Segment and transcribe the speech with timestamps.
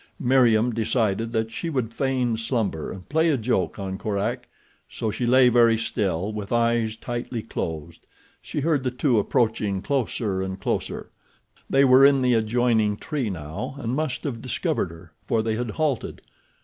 [0.19, 4.49] Meriem decided that she would feign slumber and play a joke on Korak.
[4.89, 8.07] So she lay very still with eyes tightly closed.
[8.41, 11.11] She heard the two approaching closer and closer.
[11.69, 15.69] They were in the adjoining tree now and must have discovered her, for they had
[15.69, 16.23] halted.